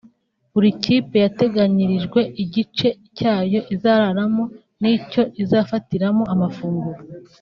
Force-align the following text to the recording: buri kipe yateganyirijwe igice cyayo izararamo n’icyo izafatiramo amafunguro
buri 0.53 0.69
kipe 0.83 1.15
yateganyirijwe 1.25 2.19
igice 2.43 2.87
cyayo 3.17 3.59
izararamo 3.75 4.43
n’icyo 4.81 5.21
izafatiramo 5.43 6.23
amafunguro 6.33 6.99